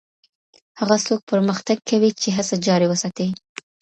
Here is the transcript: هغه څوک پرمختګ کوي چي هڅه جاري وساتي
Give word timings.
هغه 0.79 0.95
څوک 1.07 1.19
پرمختګ 1.31 1.77
کوي 1.89 2.11
چي 2.21 2.29
هڅه 2.37 2.55
جاري 2.67 2.87
وساتي 2.89 3.27